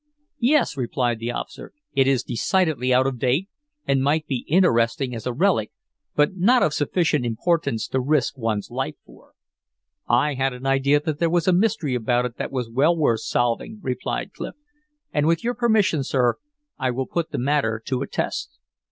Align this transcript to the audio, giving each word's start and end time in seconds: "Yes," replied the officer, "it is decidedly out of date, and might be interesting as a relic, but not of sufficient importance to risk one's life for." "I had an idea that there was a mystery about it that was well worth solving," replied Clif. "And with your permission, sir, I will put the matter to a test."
"Yes," 0.39 0.75
replied 0.77 1.19
the 1.19 1.29
officer, 1.31 1.73
"it 1.93 2.07
is 2.07 2.23
decidedly 2.23 2.91
out 2.91 3.05
of 3.05 3.19
date, 3.19 3.49
and 3.85 4.01
might 4.01 4.25
be 4.25 4.45
interesting 4.47 5.13
as 5.13 5.27
a 5.27 5.31
relic, 5.31 5.71
but 6.15 6.35
not 6.35 6.63
of 6.63 6.73
sufficient 6.73 7.23
importance 7.23 7.87
to 7.89 7.99
risk 7.99 8.35
one's 8.35 8.71
life 8.71 8.95
for." 9.05 9.33
"I 10.09 10.33
had 10.33 10.53
an 10.53 10.65
idea 10.65 10.99
that 11.01 11.19
there 11.19 11.29
was 11.29 11.47
a 11.47 11.53
mystery 11.53 11.93
about 11.93 12.25
it 12.25 12.37
that 12.37 12.51
was 12.51 12.67
well 12.67 12.97
worth 12.97 13.21
solving," 13.21 13.79
replied 13.83 14.33
Clif. 14.33 14.55
"And 15.13 15.27
with 15.27 15.43
your 15.43 15.53
permission, 15.53 16.03
sir, 16.03 16.39
I 16.79 16.89
will 16.89 17.05
put 17.05 17.29
the 17.29 17.37
matter 17.37 17.79
to 17.85 18.01
a 18.01 18.07
test." 18.07 18.57